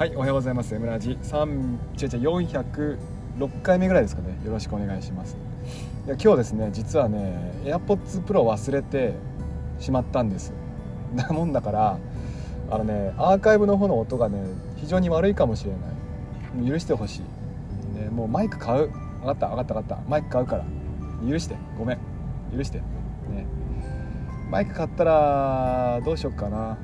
[0.00, 0.74] はいおはようございます。
[0.74, 1.18] M ラジ。
[1.22, 2.48] 3違う違う
[3.36, 4.28] 406回目ぐらいですかね。
[4.46, 5.36] よろしくお願いします。
[6.06, 9.12] いや今日ですね実はね AirPods Pro 忘れて
[9.78, 10.54] しまったんです。
[11.14, 11.98] なもんだから
[12.70, 14.42] あのねアーカイブの方の音がね
[14.76, 16.70] 非常に悪いかもしれない。
[16.70, 17.20] 許してほし
[17.94, 18.88] い、ね、もうマイク買う。
[18.88, 20.08] 分かった分かった分かった。
[20.08, 20.64] マイク買うから。
[21.30, 21.56] 許して。
[21.76, 21.98] ごめん。
[22.56, 22.78] 許して。
[22.78, 22.84] ね。
[24.48, 26.78] マイク買ったらどうしよっかな。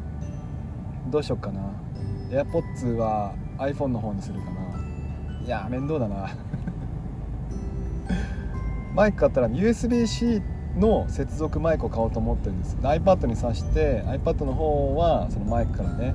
[1.09, 1.86] どうしよっかな。
[2.31, 4.57] AirPods は iPhone の方にするかな。
[5.45, 6.31] いや面倒だな。
[8.95, 10.43] マイク買ったら USB-C
[10.79, 12.77] の接続マイクを買おうと思ってるんです。
[12.83, 16.15] iPad に挿して iPad の方はそのマイクからね、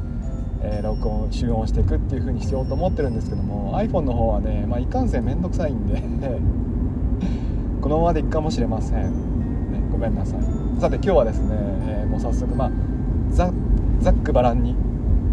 [0.61, 6.01] えー、録音集音していくっていう風にしようと思ってるんですけども iPhone の方はね、まあ、いかんせん面倒くさいんで
[7.81, 9.03] このままでいくかもしれません、
[9.71, 10.39] ね、ごめんなさい。
[10.79, 11.55] さて今日はですね、
[11.87, 12.71] えー、もう早速まあ
[13.29, 13.51] ざ
[13.99, 14.75] ざっくばらんに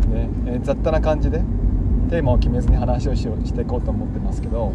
[0.08, 1.42] ね、えー、雑多な感じで
[2.10, 4.72] テーマを決めずに話をししていこうと思ってますけど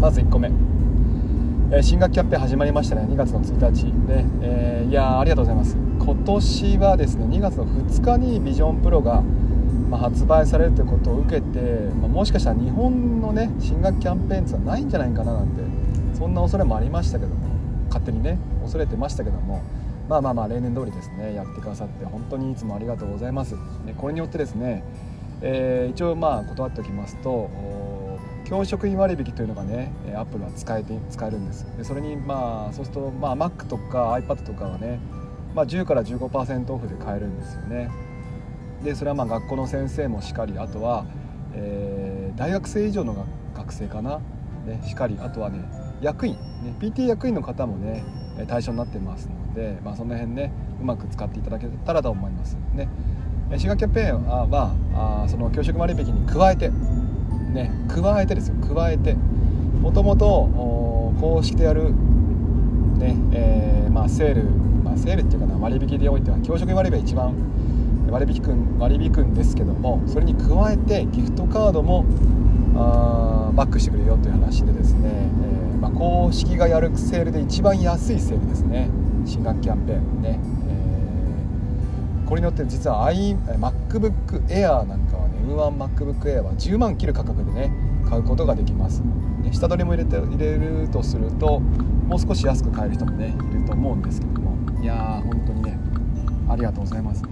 [0.00, 0.50] まず1個目、
[1.70, 3.02] えー、新学キャンペーン始まりましたね。
[3.02, 3.84] 2月の1日。
[4.08, 5.76] で、えー、いやありがとうございます。
[6.04, 9.22] 今年はですね2月の2日にビジョンプロが、
[9.88, 11.60] まあ、発売されるということを受けて、
[12.00, 15.62] まあ、もしかしたら日本のね新学キャンペーンってはないんじゃないかななんて
[16.18, 17.46] そんな恐れもありましたけども
[17.86, 19.62] 勝手にね恐れてましたけども
[20.08, 23.56] まあまあまあ例年通りですねやってくださって本当にいつもありがとうございます。
[23.86, 24.84] でこれによってですね、
[25.40, 27.50] えー、一応まあ断っておきますと
[28.44, 31.64] 教職員割引というのがねアップルは使えて使えるんです。
[31.76, 34.98] でそれにまあそうすると、まあ、Mac とか iPad とかはね、
[35.54, 37.90] まあ、10から15%オフで買えるんですよね。
[38.84, 41.06] でそれはまあ学校の先生もしかりあとは、
[41.54, 44.20] えー、大学生以上の学生かな、
[44.66, 45.64] ね、しかりあとはね
[46.00, 48.04] 役員、ね、PT 役員の方もね
[48.46, 52.56] 対象になってますので、まあ、その辺ねうまく使っていただけたらと思います。
[52.74, 52.88] ね。
[53.50, 58.54] 滋賀キャンペーンはあその教職割引に加えてね加えてですよ。
[58.74, 59.14] 加えて
[59.80, 60.48] もともと
[61.20, 61.92] 公式でやる
[62.98, 64.44] ねえー、まあ、セール、
[64.84, 67.34] まあ、セールっていうかな割引でおいては教職割引が一番
[68.10, 72.04] 割引くん割引くんですけどもそれに加えてギフトカードも
[72.76, 75.61] あバックしてくれるよという話でですね、えー、
[75.98, 78.90] 公式がやるセールで一番安いセールですね。
[79.24, 87.72] 新学キャンペーンね、えー、これによって実は MacBook Air なんかはね M1MacBook Air は10万切る価格でね
[88.08, 94.52] 買うことができます、ね、下取りも入れて入れるとするともう少し安く買える人もねいると思うんですけども。
[94.82, 95.78] いやー本当にね
[96.48, 97.22] ありがとうございます。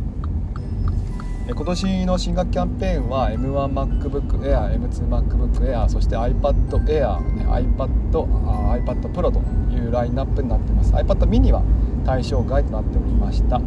[1.52, 6.54] 今年の新学キャンペーンは M1MacBook Air、M2MacBook Air そして iPad
[6.86, 9.40] Air、ね、iPad、iPad Pro と
[9.74, 10.92] いうラインナップになっています。
[10.92, 11.62] iPad mini は
[12.06, 13.66] 対象外となっておりました、ね、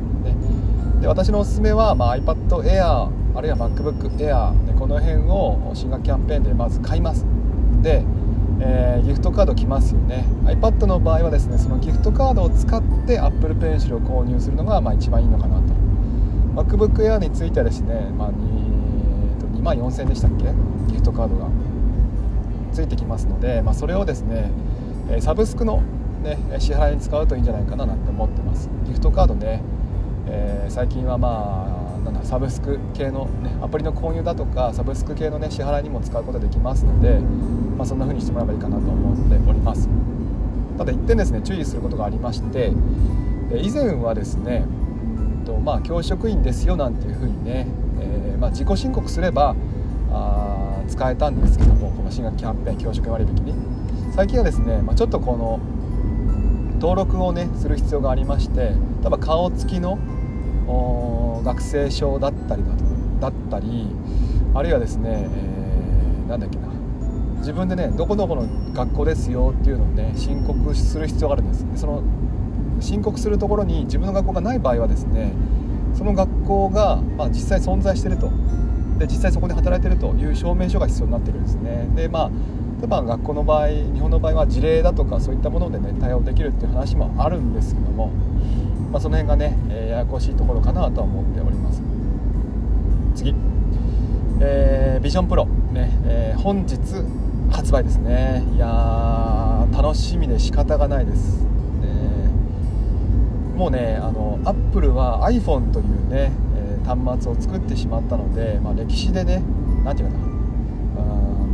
[1.02, 7.26] で私のおすすめは、まあ、iPad Air あるいは MacBook Air、ね、この辺を新学キャンペーンでまず買います。
[7.82, 8.06] で、
[8.62, 10.26] えー、ギフトカード来ますよね。
[10.46, 15.73] iPad の場合はですねそのギフトカードを使って Apple Pencil を購入するのがまあ一番いいのかなと
[16.56, 20.46] MacBook Air についてはですね、まあ、2, 万4000円でしたっけ？
[20.92, 21.48] ギフトカードが。
[22.74, 24.50] ついてきますので、まあ、それをですね
[25.20, 25.84] サブスクの、
[26.24, 28.68] ね、支払いに使うといいんじゃないかななんて思ってます。
[28.88, 29.62] ギフトカードね、
[30.26, 31.68] えー、最近はま
[32.02, 37.20] あなんだサブスク系の、ね、アプリの購入だとかサブスク系の、ね、支払いにも使うことができますので、
[37.78, 39.88] まあ、そんな風にしてもらえばいいかなと思っております。
[40.80, 42.72] ただ一点ですね注意することがありまして
[43.56, 44.66] 以前はですね
[45.44, 47.68] とまあ、教職員ですよなんていうふうにね、
[48.00, 49.56] えー、まあ、自己申告すれば
[50.12, 53.54] あ使えたんですけどもこの新学キャンペーン教職員割引に。
[54.16, 55.60] 最近はですね、まあ、ちょっとこの
[56.76, 58.68] 登録をねする必要がありまして例
[59.08, 59.98] えば顔つきの
[61.44, 62.84] 学生証だったりだと
[63.22, 63.88] だったり
[64.54, 66.68] あるいはですね、えー、なんだっけな
[67.38, 71.66] 自分でねどこどこの学校ですよっていうのをね申告する必要があるんです。
[71.76, 72.04] その
[72.84, 75.32] 申告するところに自分の学校がない場合はですね
[75.96, 78.32] その学校が、まあ、実際存在してると。
[79.00, 81.90] で実際そこで働いてるという証明書が必要になってるんですね。
[81.96, 82.30] でまあ
[82.80, 88.12] 例えば学校の場合日本の場合は事例だとかそういったものでね対応できるっていう話もあるんですけども、
[88.92, 91.82] まあ、その辺がね、え、ややこしいところかなとは思っております。
[93.16, 93.34] 次、
[94.42, 95.46] えー、ビジョンプロ。
[95.46, 96.78] ね、えー、本日
[97.52, 98.44] 発売ですね。
[98.56, 101.53] いや楽しみで仕方がないです。
[103.56, 109.44] もうねあのアップルは iPhone というね、えー、端末を作ってしまったので、まあ、歴史でね
[109.84, 110.34] 何て言うかな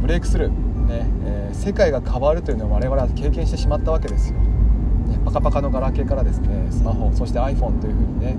[0.02, 0.52] ブレイクスルー、
[0.88, 8.38] ねえー、世界が変わるというのを我々は経験してしまったわけですよ、ね、パカパカのガラケーからですねスマホそして iPhone というふうにね、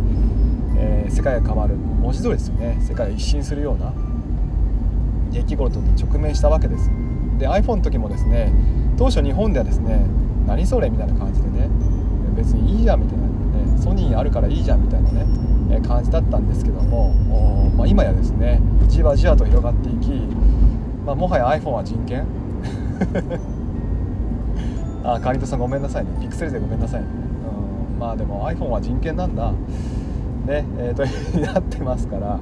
[0.79, 3.93] えー、世界が変わる文字通りですよね世界を一新するような
[5.31, 6.91] 出来事に直面したわけです。
[7.39, 8.53] で iPhone の時もですね
[8.99, 10.05] 当初日本ではですね
[10.47, 11.71] 何それみたいな感じでね
[12.37, 13.20] 別にいいじゃんみたいな、
[13.81, 15.27] ソニーあるからいいじゃんみたいなね
[15.71, 17.13] え感じだったんですけども、
[17.77, 20.11] まあ、今やですねじわじわと広がっていき、
[21.05, 22.27] まあ、もはや iPhone は人権？
[25.03, 26.11] あカリトさんごめんなさいね。
[26.21, 27.07] ピクセルでごめんなさいね、
[27.95, 29.51] うん、まあでも iPhone は人権なんだ。
[29.51, 32.39] ねえー、というふうになってますから。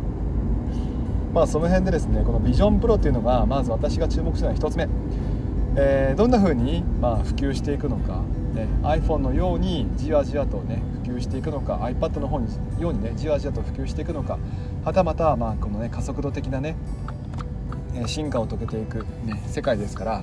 [1.33, 4.89] まあその辺でですねこのビジョンプロっていうのがまず私が注目したのは1つ目、
[5.77, 8.23] えー、どんな風にまあ普及していくのか、
[8.55, 10.83] ね、iPhone のようにじわじわとね
[11.21, 12.49] していくのか iPad の方に
[12.81, 14.39] ようにねじわじわと普及していくのか
[14.85, 16.77] はたまたまあこのね加速度的なね
[18.07, 20.23] 進化を遂げていく、ね、世界ですから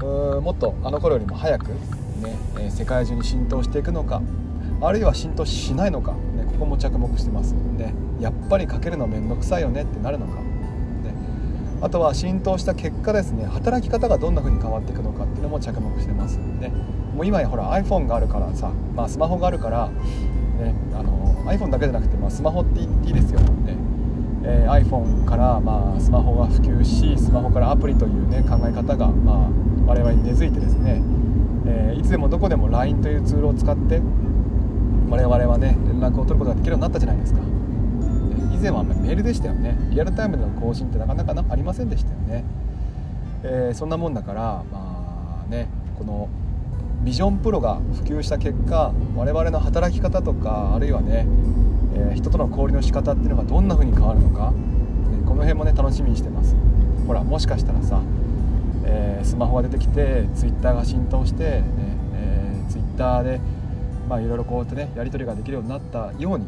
[0.00, 4.20] もっとあの頃よりも早く、ね、世界中に浸透していくのか
[4.80, 10.34] あるいは浸透しないのか、ね、ここも着目してます、ね、やっぱりかけるの面倒くさいよねってなるのか、
[11.80, 16.72] あとは浸透した結果ですね働き方がどんな風に変わっていくのかっていうのも着目してます、ね、
[17.14, 23.76] もう今やほら iPhone があるからさ、まあ、スマホがあるから、ね、あの iPhone だけじゃなくて、まあ、スマホって言っていいですよ、ね
[24.44, 29.50] えー、iPhone からまあスマホが普及しスマホからアプリという、ね、考え方が、まあ、
[29.86, 31.02] 我々に根付いてですね、
[31.66, 34.00] えー、いつでもどこでも LINE というツールを使って
[35.08, 37.55] 我々はね連絡を取ることができるようになったじゃないですか。
[38.56, 39.76] 以前はメールでしたよね。
[39.90, 42.42] リアルタイムでの更新ってなかなかありませんでしたよね、
[43.42, 45.68] えー、そんなもんだからまあね
[45.98, 46.28] この
[47.04, 51.26] ビジョンプロが普及した結果我々の働き方とかあるいはね、
[51.94, 54.56] えー、人との交流の仕方っていうのがどんな風に変わるのか、ね、
[55.26, 56.56] この辺もね楽しみにしてます。
[57.06, 58.00] ほらもしかしたらさ、
[58.84, 61.64] えー、スマホが出てきてツイッターが浸透して、ね
[62.14, 63.40] えー、ツイッターで
[64.08, 66.46] まあ、いろいろこうやってねやり取りができるようになったように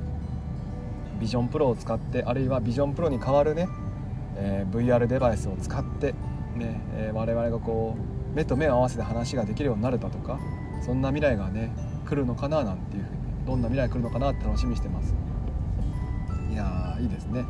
[1.21, 3.69] ビジョンプロを使ってあるいはビジョンプロに代わるね、
[4.37, 6.15] えー、VR デバイスを使って
[6.55, 7.97] ね、えー、我々がこ
[8.33, 10.39] う目と目を合わせて話ができるようになるだとか
[10.85, 11.73] そんな未来がね
[12.09, 15.15] 来るのかななんていうふうにどんな未来来るのかなって楽しみにしてます。
[16.53, 17.45] いやいいですね。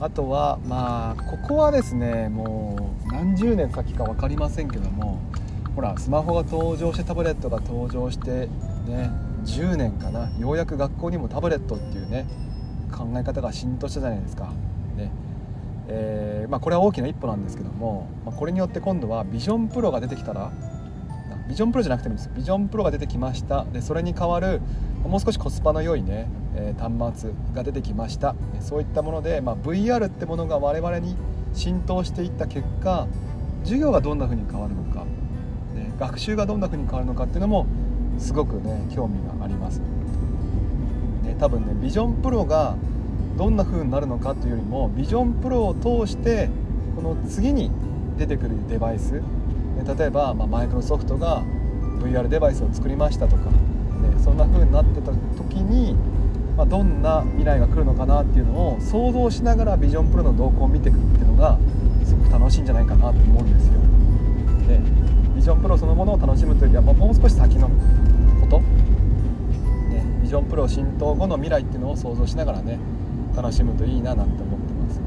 [0.00, 5.20] あとはまあここはですねもう何十年先か分かりませんけども
[5.74, 8.48] ほらスマホが登場してタブレットが登場して
[8.86, 9.10] ね
[9.44, 12.26] 10年かなようやく学校にもタブレットっていうね
[12.96, 14.52] 考え方が浸透したじゃないですか。
[14.96, 15.10] ね。
[15.88, 20.50] えー、まあ、これは大きな一歩なんですけども、まあ、これによって今度はビジョンプロが出てきたら
[21.48, 22.30] ビジョンプロじゃなくてもいいです。
[22.34, 23.64] ビジョンプロが出てきました。
[23.66, 24.60] でそれに代わる
[25.04, 28.34] もう少しコスパの良いね、えー、端末が出てきました。
[28.60, 31.16] そういったもので、まあ、VR ってものが我々に
[31.54, 33.06] 浸透していった結果
[33.62, 35.04] 授業がどんな風に変わるのか、
[35.74, 37.66] ね、学習がどんな風に変わるのかっていうのも
[38.18, 39.80] すごくね興味があります、
[41.38, 42.76] 多分ねビジョンプロが
[43.36, 46.48] どんな風になるのかというよりもビジョンプロを通して
[46.94, 47.70] この次に
[48.16, 49.22] 出てくるデバイス、
[49.98, 51.42] 例えば、ま、マイクロソフトが
[52.00, 53.50] VR デバイスを作りましたとか、ね、
[54.24, 55.94] そんな風になってた時に、
[56.56, 61.58] まあ、どんな未来が来るのかなっていうのを想像しながらビジョンプロの動向を見ていくっていうのが
[62.04, 63.72] すごく楽しいんじゃないかなと思うんですよ。
[64.66, 64.80] で
[65.36, 67.68] ビジョンプロそのものを楽しむというよりは、ま、もう少し先の
[68.40, 68.62] こと、
[70.26, 72.80] ビジョンプロ浸透後の未来っていうのを想像しながらね
[73.36, 75.00] 楽しむといいななんて思ってます、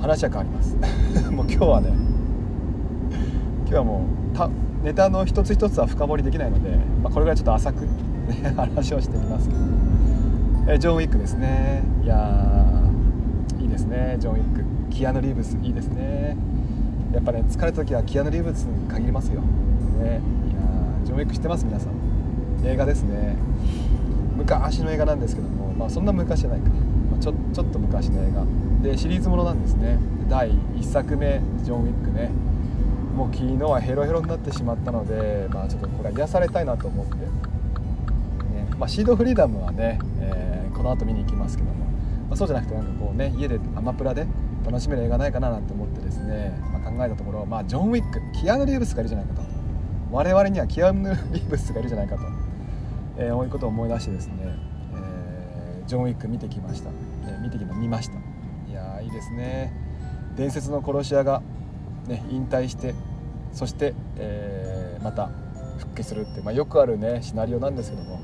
[0.00, 0.74] 話は変わります。
[1.30, 1.90] もう今日はね
[3.66, 4.48] 今日はもうた
[4.82, 6.70] ネタの一つ一つは深掘りできないので、
[7.02, 7.90] まあ、これぐらいちょっと浅く、ね、
[8.56, 9.50] 話をしてみます。
[9.50, 9.60] けど
[10.72, 11.82] えジョン・ウィックですね。
[12.02, 12.82] いや
[13.60, 14.64] いいですねジョン・ウィック。
[14.88, 16.34] キアヌ・リーブスいいですね。
[17.12, 19.46] やっぱね疲れた時はキアヌ・リーブスに限りますよ、ね、
[20.48, 20.62] いや
[21.04, 21.66] ジョン・ウィック知ってます？
[21.66, 22.01] 皆さん。
[22.64, 23.36] 映画ですね。
[24.36, 26.68] 昔の映画なんですけども、まあ、そんな昔じゃないか、
[27.10, 28.44] まあ、ちょちょっと昔の映画。
[28.82, 29.98] でシリーズものなんですね。
[30.28, 32.30] 第1作目ジョン・ウィックね。
[33.16, 37.20] もう昨日はヘロヘロになってしまったので、まあ、ちょっとこれは癒されたいなと思って、ね。
[38.78, 41.86] まあ、シードフリーダムはね、えー、この後見に行きますけども、ま
[42.32, 44.26] あ、そうじゃなくてなんかこうね家でアマプラで
[44.64, 49.42] 楽しめる映画ないかななんて思ってですね、まあ、考えたところ、まあ、ジョン・ウィックキアヌ・リーブスがいるじゃないかと。
[50.10, 52.22] 我々にはキアヌ・リーブスがいるじゃないかと、
[53.18, 54.34] えー、いうことを思い出してですね、
[54.94, 56.90] えー、ジョン・ウィック見てきました、
[57.26, 58.14] えー、見てきま見ました。
[58.70, 59.72] いやいいですね。
[60.36, 61.42] 伝説の殺し屋が、
[62.08, 62.94] ね、引退して
[63.52, 65.30] そして、えー、また
[65.78, 68.20] 復帰するって、まあ、よくあるねシナリオなんですけども。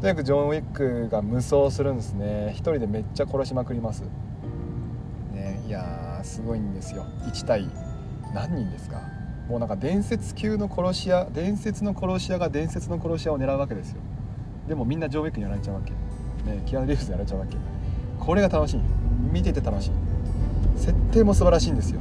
[0.00, 2.50] とにかくジョン・ウィックが無双するんですね。
[2.50, 4.02] 一人でめっちゃ殺しまくります。
[5.32, 7.04] ねいやすごいんですよ。
[7.20, 7.68] 1対
[8.34, 9.00] 何人ですか？
[9.48, 13.98] もうなんか伝説級の殺し屋伝説の殺し屋が伝説の殺し屋を狙うわけですよ。
[14.68, 15.90] でもみんなジョー・ウィックにやられちゃうわけ、
[16.50, 17.56] ね、キアヌ・リーブスにやられちゃうわけ。
[18.18, 18.80] これが楽しい。
[19.32, 19.90] 見てて楽しい。
[20.76, 22.00] 設定も素晴らしいんですよ。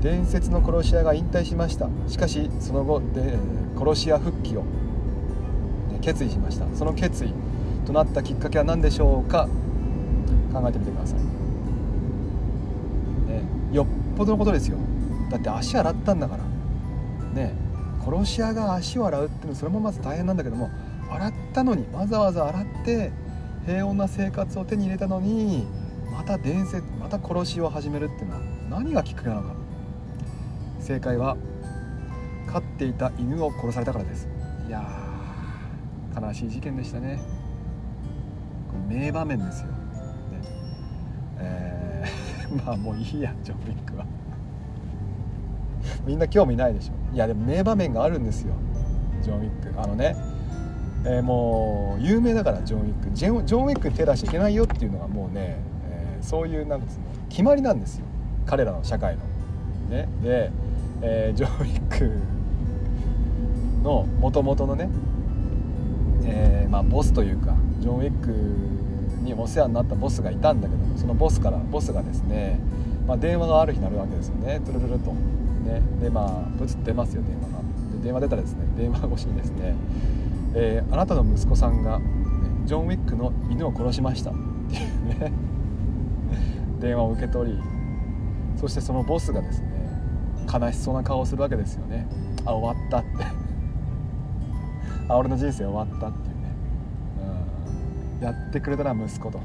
[0.00, 1.88] 伝説の殺し屋が引退しました。
[2.08, 3.38] しかしその後で
[3.76, 4.62] 殺し屋復帰を、
[5.90, 6.66] ね、決意しました。
[6.74, 7.32] その決意
[7.86, 9.48] となったきっかけは何でしょうか？
[10.52, 11.24] 考えてみてください、ね、
[13.72, 13.86] よっ
[14.18, 14.76] ぽどのことですよ。
[15.32, 16.44] だって足洗ったんだから。
[17.34, 17.54] ね
[18.04, 20.70] 殺し屋が足を洗うっていうのそれもまず大変なんだけども
[21.08, 23.12] 洗ったのにわざわざ洗って
[23.64, 25.66] 平穏な生活を手に入れたのに
[26.10, 29.54] また伝説また殺しを始めるっていうのは何がきっかけなのか。
[30.80, 31.36] 正解は
[32.48, 34.28] 飼っていた犬を殺されたからです。
[34.66, 34.82] いや
[36.20, 37.20] 悲しい事件でしたね。
[38.88, 39.74] 名場面ですよ、ね。
[41.38, 44.04] えー、 まあもういいやジョン・ウィックは。
[46.06, 47.14] みんな興味ないでしょ。
[47.14, 48.54] いやでも名場面があるんですよ。
[49.22, 49.80] ジョン・ウィック。
[49.80, 50.16] あのね
[51.04, 53.10] えー、もう有名だからジョン・ウィック。
[53.12, 55.56] ジョン・ウィックに手出しちゃいけないよっていうのがもうね、
[55.90, 58.04] えー、そういうなんですね決まりなんですよ。
[58.46, 59.22] 彼らの社会の。
[59.90, 60.50] ね、で、
[61.02, 62.10] えー、ジョン・ウィック
[63.82, 64.88] のもともとのね、
[66.24, 68.30] えまあ、ボスというかジョン・ウィック
[69.22, 72.58] にお世話になったボスがいたんだけどもそのボスからボスがですね、
[73.06, 74.60] まあ、電話がある日なるわけですよね。
[74.64, 75.12] トゥルルルと。
[75.62, 77.62] ね、でまあブツ出ますよ電話が。
[77.98, 79.74] で電話出たらですね電話越しにですね
[80.54, 81.98] えー、あなたの息子さんが
[82.66, 84.34] ジョン・ウィックの犬を殺しましたっ
[84.68, 85.32] ていうね
[86.78, 87.58] 電話を受け取り
[88.56, 89.68] そしてそのボスがですね
[90.52, 92.06] 悲しそうな顔をするわけですよね。
[92.44, 93.08] あ終わったって。
[95.08, 96.42] あ俺の人生終わったっていうね、
[98.18, 99.40] うん、やってくれたら息子と。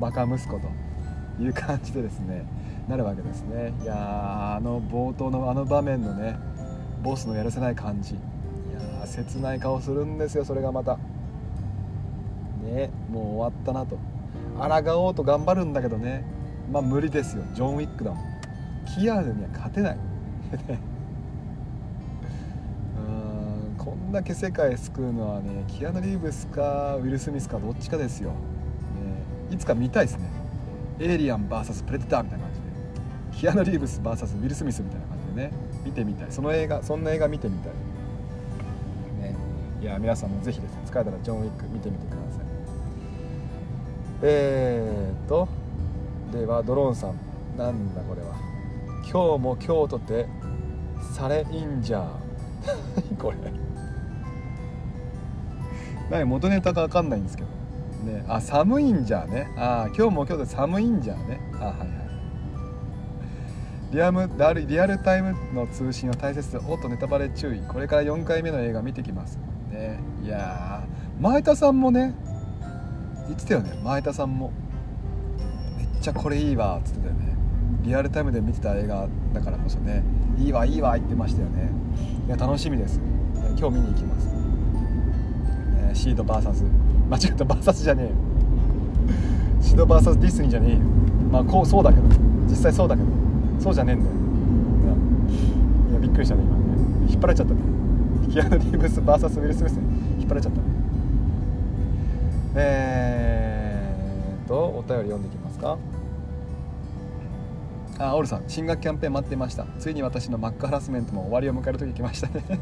[0.00, 2.44] バカ息子という感じでですね
[2.88, 3.72] なるわけですね。
[3.82, 6.38] いやあの冒頭のあの場面のね
[7.02, 8.14] ボスのやるせない感じ。
[8.14, 8.18] い
[9.00, 10.98] や切ない顔するんですよそれがまた。
[12.62, 13.98] ねもう終わったなと。
[14.58, 16.24] 抗おうと頑張るんだけどね。
[16.70, 18.24] まあ無理ですよジョン・ウィックだもん。
[18.94, 19.96] キアヌには勝てない。
[22.98, 28.36] うんこんだけ世界救うのはねキアヌ・リーブスかウィル・スミスかどっちかですよ、ね、
[29.50, 30.28] いつか見たいですね。
[31.00, 32.45] エイリアン VS プレデターみたいな。
[33.36, 35.52] キアヌ・リーブス VS ウィル・スミスみたいな感じでね
[35.84, 36.26] 見てみたい。
[36.30, 37.72] その映画そんな映画見てみたい。
[39.20, 39.36] ね。
[39.80, 42.44] いや皆さんもぜひですね疲れたらジョン・ウィック見てみてください。
[44.22, 45.48] えーと
[46.32, 47.18] ではドローンさん。
[47.56, 48.34] なんだこれは。
[49.02, 50.26] 今日も今日とて
[51.14, 52.10] されいんじゃ
[53.18, 53.36] これ。
[56.10, 57.48] 何元ネタか分かんないんですけど。
[58.10, 58.24] ね。
[58.28, 59.48] あ寒いんじゃね。
[59.56, 61.40] あ今日も今日で寒いんじゃね。
[61.60, 62.05] あはいはい。
[63.92, 64.28] リアム
[64.66, 67.60] リアルタイムの通信は大切でおっとネタバレ注意。
[67.60, 69.38] これから4回目の映画見てきます
[69.70, 70.00] ね。
[70.24, 70.84] いや
[71.20, 72.14] 前田さんもね
[73.28, 73.78] 言ってたよね。
[73.84, 74.52] 前田さんも。
[75.78, 77.36] めっちゃこれいいわっつってたよね。
[77.82, 80.02] リアルタイムで見てた映画だからこそね。
[80.36, 81.70] いいわいいわ言ってましたよね。
[82.26, 83.00] いや楽しみです、
[83.56, 86.68] 今日見に行きます、ね、シード VS
[87.08, 88.12] 間違った VS じゃねえよ。
[89.62, 90.78] シード VS ディスニーじゃねえよ。
[91.30, 92.08] まあこうそうだけど。
[92.48, 93.08] 実際そうだけど。
[93.60, 94.12] そうじゃねえんだよ。
[95.90, 96.64] いやびっくりしたね今ね。
[97.08, 97.60] 引っ張られちゃったね。
[98.32, 100.64] キアヌ・リーブス VS ウィル・スミスに引っ張られちゃったね。
[102.56, 105.78] えーとお便り読んでいきますか。
[107.98, 109.66] あオールさん進学キャンペーン待ってました。
[109.78, 112.60] ついに私のマックハラスメントも終わりを迎える時来ましたね。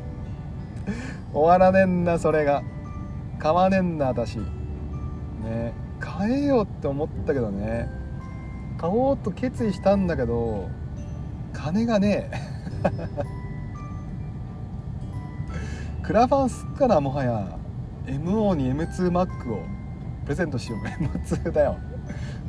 [1.34, 2.62] 終わらねんなそれが。
[3.38, 4.36] 買わねんな私。
[4.38, 7.88] ね買えよって思ったけどね。
[8.78, 10.68] 買おうと決意したんだけど
[11.54, 12.30] 金がね。
[12.32, 12.40] え
[16.02, 17.58] クラファンすっからもはや
[18.06, 19.62] MO に M2Mac を
[20.24, 20.80] プレゼントしよう。
[21.02, 21.78] M2 だよ。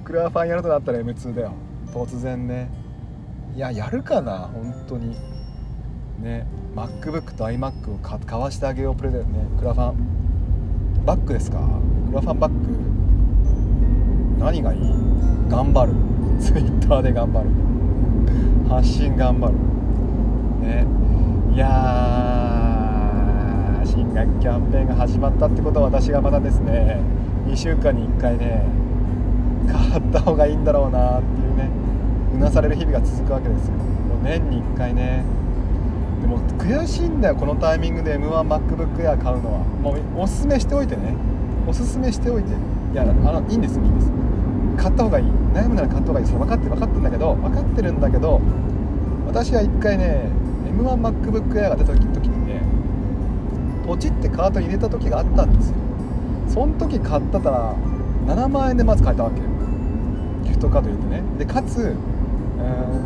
[0.04, 1.54] クラファンやるとなったら M2 だよ。
[1.94, 2.70] 突然ね。
[3.56, 5.16] いややるかな本当に。
[6.20, 6.46] ね
[6.76, 9.46] MacBook と iMac を買わしてあげようプレゼントね。
[9.60, 9.96] クラファン。
[11.06, 11.60] バッグですか？
[12.10, 12.58] クラファンバッグ
[14.40, 14.80] 何がいい？
[15.48, 15.94] 頑張る。
[16.42, 17.50] Twitter で頑張る。
[18.69, 19.53] 発信頑張る。
[20.67, 20.86] ね。
[21.53, 21.67] いや
[23.86, 27.00] 新学期キャンペーンが始まったってことは私がまたですね。
[27.48, 28.65] 2週間に1回ね
[29.72, 31.69] 買った方がいいんだろうなっていうね
[32.34, 33.74] うなされる日々が続くわけですよ。
[33.74, 35.24] もう年に1回ね。
[36.22, 38.17] でも悔しいんだよこのタイミングで。
[38.17, 39.60] M1MacBook Air 買うのは。
[39.81, 41.13] もうおすすめしておいてね。
[41.67, 42.50] おすすめしておいて。
[42.50, 44.12] いやあのいいんですいいんです
[44.77, 45.25] 買った方がいい。
[45.53, 46.25] 悩むなら買った方がいい。
[46.25, 48.41] それ分かって分かってるんだけど分かってるんだけど
[49.36, 50.30] 私は1回ね
[50.80, 52.00] M1MacBook Air が出た時
[52.30, 52.62] にね
[53.86, 55.75] ポチってカートに入れた時があったんですよ。
[56.48, 57.75] その時買ったら
[58.27, 59.42] 7万円でまず買えたわけ
[60.48, 61.22] ギフトカード入れてね。
[61.38, 61.89] でかつう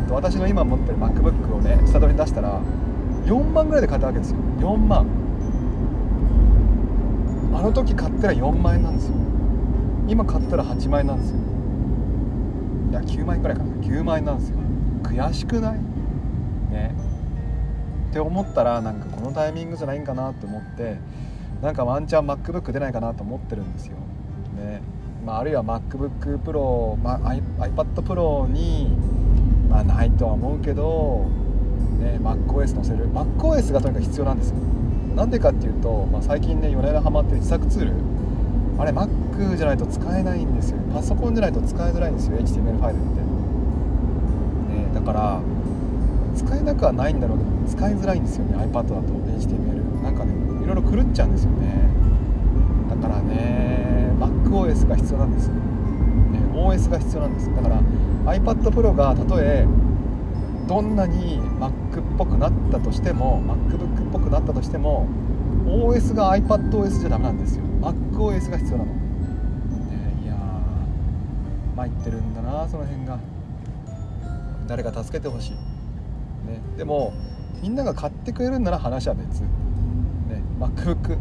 [0.04, 2.60] んと私の今持ってる MacBook をね下取りに出したら
[3.24, 4.36] 4万ぐらいで買ったわけですよ。
[4.60, 5.04] 4万。
[7.54, 9.14] あの時買ったら4万円なんですよ。
[10.06, 11.38] 今買ったら8万円なんですよ。
[12.92, 13.72] いや9万円くらいかな。
[13.82, 14.58] 9万円なんですよ。
[15.02, 15.89] 悔しくない？
[16.70, 16.94] ね。
[18.10, 20.96] って思ったらなんかこのタイミングじゃないんかなって思って
[21.62, 23.96] なんかワンチャン MacBook 出ないかなと思ってるんですよ。
[24.56, 24.82] ね。
[25.24, 28.96] まあ、あるいは MacBookPro、まあ、iPadPro に、
[29.68, 31.26] まあ、ないとは思うけど、
[32.00, 33.10] ね、MacOS 載せる。
[33.12, 34.56] MacOS がとにかく必要なんですよ。
[35.14, 37.92] なんでかっていうと、まあ、最近ね米田ハマってる自作ツール。
[38.78, 40.78] あれ Mac じゃないと使えないんですよ。
[40.94, 43.20] パソコンじゃないと使いづらいんですよ HTML ファイルって、
[44.88, 45.40] ね、だから
[46.40, 50.32] 使えなくはないんだろうけど使いづらいんですよね iPad だと HTML なんかね
[50.64, 51.90] いろいろ狂っちゃうんですよね。
[52.88, 55.54] だからね MacOS が必要なんです、ね、
[56.54, 57.54] OS が必要なんです。
[57.54, 57.82] だから
[58.34, 59.66] iPad Pro がたとえ
[60.66, 61.72] どんなに Mac っ
[62.16, 65.06] ぽくなったとしても MacBook っぽくなったとしても
[65.66, 67.64] OS が iPadOS じゃダメなんですよ。
[67.82, 68.98] MacOS が必要なの、ね、
[70.24, 73.18] いやー参ってるんだなその辺が。
[74.66, 75.56] 誰か助けてほしい、
[76.46, 77.14] ね、でも
[77.62, 79.48] みんなが買ってくれるんなら話は別、ね、
[80.58, 81.16] MacBook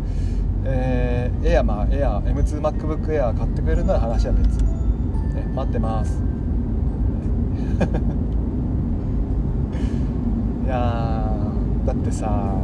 [0.65, 6.19] えー、Air まあ Air M2MacBook Air 買ってくれるなら話は別、ね、待ってます。
[10.65, 11.33] いや
[11.85, 12.57] だってさ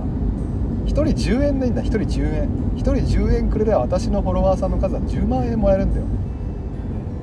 [0.86, 1.82] 1人10円でいいんだ。
[1.82, 2.50] 1人10円。
[2.76, 6.06] 1人10円くれれば私のフォロワーさんの数は10万円もらえるんだよ、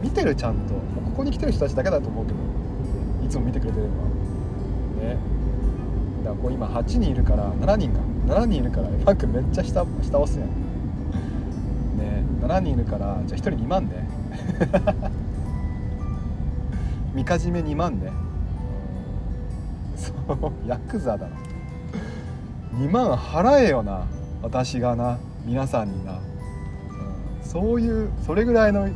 [0.03, 0.75] 見てるちゃんと。
[0.75, 0.81] こ
[1.19, 2.39] こに来てる人たちだけだと思うけど。
[3.25, 4.09] いつも見てくれてるのは。
[6.33, 8.01] だからこう今8人いるから7人が
[8.41, 10.49] 7人いるからファンクめっちゃ下下押すやん。
[11.99, 14.09] ね7人いるからじゃあ1人2万ね
[17.15, 18.11] み かじめ2万ね
[19.97, 21.37] そうヤクザだな。
[22.78, 24.06] 2万払えよな
[24.43, 26.21] 私がな皆さんにな、うん、
[27.45, 28.95] そういうそれぐらいの、ね、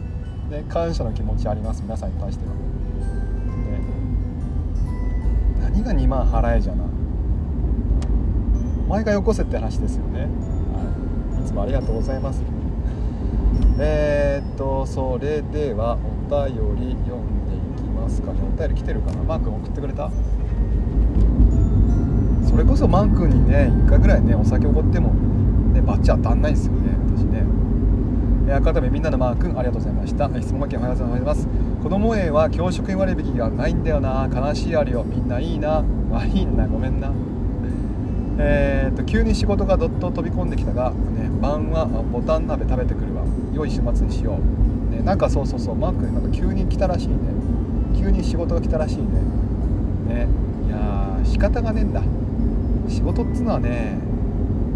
[0.70, 2.60] 感謝の気持ちあります皆さんに対しては、ね、
[5.60, 6.95] 何が2万払えじゃな。
[8.86, 10.26] お前がよこせって話ですよね、は
[11.40, 12.40] い、いつもありがとうございます。
[13.80, 15.98] えー、っとそれではお
[16.30, 18.38] 便り読んでいきますかね。
[18.42, 19.24] お便り来てるかな？
[19.24, 20.08] マー君送ってくれた？
[22.48, 25.12] それこそマー君にね1回ぐらいねお酒おごっても
[25.74, 27.44] ねバッチ当たんないですよね私ね。
[28.62, 30.30] 改めみんなのマー君ありがとうございました。
[30.40, 31.48] 質問負けおはようございます。
[31.82, 34.28] 子供園は教職員割引がないんだよな。
[34.32, 35.02] 悲しいあるよ。
[35.02, 35.82] みんないいな。
[36.12, 36.68] 悪いんだ。
[36.68, 37.10] ごめんな。
[38.38, 43.22] えーと、急に仕事がどっと飛び込んできたが、ね、晩はボタン鍋食べてくるわ。
[43.54, 44.38] 良い週末にしよ
[44.90, 47.16] う、ね、なんかそうそうそうマークなんか急に来たらしいね。
[47.98, 49.04] 急に仕事が来たらしいね。
[50.06, 50.28] ね
[50.66, 52.02] いや仕方がねえんだ。
[52.88, 53.98] 仕事っつうのはね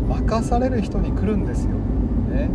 [0.09, 2.51] 任される人に来るんですよ、ね、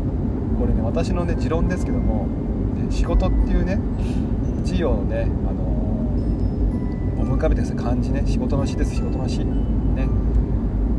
[0.59, 2.27] これね私のね持論ですけども、
[2.75, 3.79] ね、仕事っていうね
[4.63, 8.23] 字をねあのー、思い浮かべてください漢字ね。
[8.25, 9.45] 仕事の詩です仕事の詩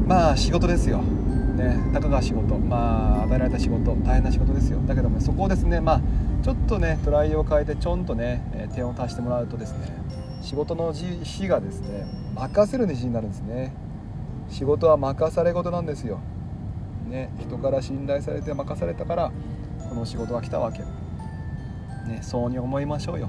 [0.06, 2.56] まあ仕事ですよ、ね、たかが仕事。
[2.58, 3.96] まあ与えられた仕事。
[3.96, 4.78] 大変な仕事ですよ。
[4.86, 6.00] だけどもそこをですねまあ
[6.44, 9.92] ちょっとねトライを変えてちょんとね点を足してもらうとですね
[10.42, 13.74] 仕事の字がですね任せる字になるんですね。
[14.48, 16.20] 仕事は任され事なんですよ、
[17.08, 19.32] ね、人から信頼されて任されたから
[19.88, 20.78] この仕事が来たわけ、
[22.08, 23.28] ね、そうに思いましょうよ。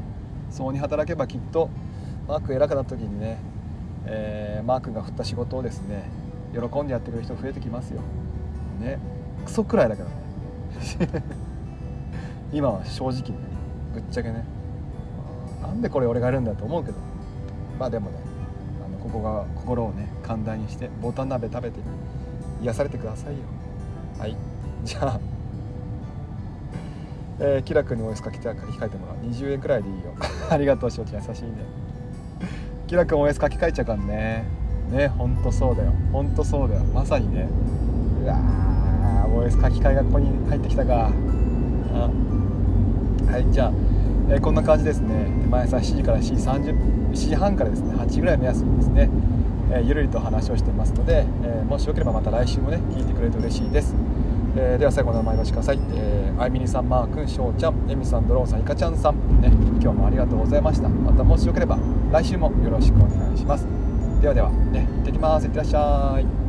[0.51, 1.71] そうに働けばきっと
[2.27, 3.39] マーク偉くなった時にね、
[4.05, 6.03] えー、マークが振った仕事をですね
[6.53, 8.01] 喜んでやってくれる人増えてきますよ。
[8.79, 8.99] ね。
[9.45, 10.15] クソくらいだけどね。
[12.51, 13.38] 今は正直ね
[13.93, 14.43] ぶっちゃけね。
[15.62, 16.97] なんでこれ俺がやるんだと思うけど。
[17.79, 18.17] まあでもね
[18.86, 21.79] あのここが心をね寛大にしてボタン鍋食べて
[22.62, 23.39] 癒されてくださいよ。
[24.19, 24.36] はい。
[24.83, 25.19] じゃあ
[27.39, 29.17] えー、キラ君におやす書き換えてもらう。
[29.31, 30.15] 20円くらいでいいよ。
[30.49, 31.51] ありがとうしおち優しいね。
[32.88, 34.45] キラ君おやす書き換えちゃうからね。
[34.91, 35.93] ねほんとそうだよ。
[36.12, 36.82] ほんとそうだよ。
[36.93, 37.47] まさにね。
[38.23, 41.12] うわー OS 書き換えがここに入ってきたか。
[41.93, 42.10] あ。
[43.32, 43.71] はいじゃあ、
[44.30, 45.28] えー、こんな感じですね。
[45.50, 46.34] 毎朝7時から7時
[46.71, 47.93] 30 7時半からですね。
[47.95, 49.10] 8時ぐらい目安にですね、
[49.71, 53.95] えー、ゆるりと話をしていますので、えー、もしよければまた来週もね聞いてくれると嬉しいです、
[54.56, 59.50] えー、では最後の名前をしてください、えー、あいみにさんマー君しょうちゃんえみさんドローンさんいかちゃんさんね
[59.82, 60.89] 今日もありがとうございました。
[60.89, 61.78] またもしよければ
[62.12, 63.76] 来週もよろしくお願いします
[64.21, 65.45] ではではね行ってきます。
[65.45, 66.46] いってらっしゃい。